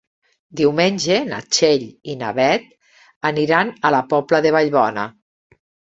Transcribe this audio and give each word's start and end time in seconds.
Diumenge 0.59 1.17
na 1.27 1.41
Txell 1.57 1.85
i 2.13 2.17
na 2.21 2.31
Beth 2.39 2.65
aniran 3.33 3.73
a 3.87 3.93
la 3.97 4.03
Pobla 4.15 4.41
de 4.47 4.55
Vallbona. 4.57 5.05